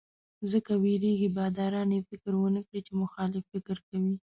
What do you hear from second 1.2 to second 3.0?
باداران یې فکر ونکړي چې